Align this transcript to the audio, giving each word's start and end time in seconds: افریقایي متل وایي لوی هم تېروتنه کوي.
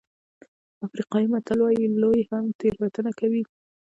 افریقایي 0.85 1.27
متل 1.33 1.59
وایي 1.61 1.85
لوی 2.01 2.21
هم 2.29 2.43
تېروتنه 2.59 3.11
کوي. 3.19 3.43